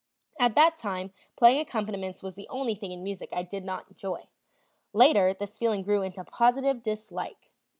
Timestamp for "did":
3.43-3.63